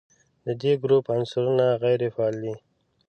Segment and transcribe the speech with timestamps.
[0.45, 2.53] د دې ګروپ عنصرونه غیر فعال دي.